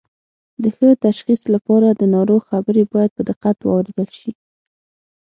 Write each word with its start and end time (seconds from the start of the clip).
د 0.61 0.63
ښه 0.75 0.89
تشخیص 1.05 1.41
لپاره 1.55 1.87
د 1.91 2.01
ناروغ 2.15 2.41
خبرې 2.51 2.83
باید 2.93 3.11
په 3.17 3.21
دقت 3.29 3.57
واوریدل 3.61 4.09
شي 4.19 4.31